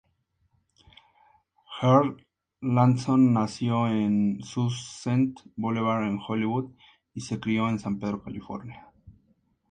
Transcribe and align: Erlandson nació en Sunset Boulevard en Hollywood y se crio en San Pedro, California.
Erlandson 2.63 3.33
nació 3.33 3.87
en 3.87 4.39
Sunset 4.43 5.35
Boulevard 5.55 6.07
en 6.07 6.19
Hollywood 6.27 6.71
y 7.13 7.21
se 7.21 7.39
crio 7.39 7.69
en 7.69 7.77
San 7.77 7.99
Pedro, 7.99 8.23
California. 8.23 8.91